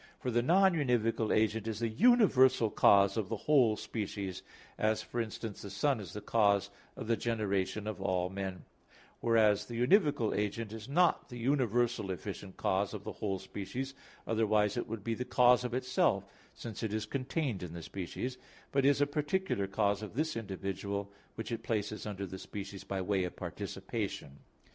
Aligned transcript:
For 0.17 0.31
the 0.31 0.41
non 0.41 0.73
univocal 0.73 1.31
agent 1.31 1.67
is 1.67 1.77
the 1.77 1.87
universal 1.87 2.71
cause 2.71 3.17
of 3.17 3.29
the 3.29 3.37
whole 3.45 3.75
species, 3.77 4.41
as 4.75 5.03
for 5.03 5.21
instance 5.21 5.61
the 5.61 5.69
sun 5.69 5.99
is 5.99 6.13
the 6.13 6.21
cause 6.21 6.71
of 6.95 7.05
the 7.05 7.15
generation 7.15 7.85
of 7.85 8.01
all 8.01 8.27
men; 8.27 8.63
whereas 9.19 9.67
the 9.67 9.79
univocal 9.85 10.35
agent 10.35 10.73
is 10.73 10.89
not 10.89 11.29
the 11.29 11.37
universal 11.37 12.09
efficient 12.09 12.57
cause 12.57 12.95
of 12.95 13.03
the 13.03 13.11
whole 13.11 13.37
species 13.37 13.93
(otherwise 14.25 14.75
it 14.75 14.87
would 14.87 15.03
be 15.03 15.13
the 15.13 15.23
cause 15.23 15.63
of 15.63 15.75
itself, 15.75 16.23
since 16.55 16.81
it 16.81 16.95
is 16.95 17.05
contained 17.05 17.61
in 17.61 17.73
the 17.73 17.83
species), 17.83 18.39
but 18.71 18.83
is 18.87 19.01
a 19.01 19.05
particular 19.05 19.67
cause 19.67 20.01
of 20.01 20.15
this 20.15 20.35
individual 20.35 21.11
which 21.35 21.51
it 21.51 21.61
places 21.61 22.07
under 22.07 22.25
the 22.25 22.39
species 22.39 22.83
by 22.83 22.99
way 22.99 23.23
of 23.23 23.35
participation. 23.35 24.31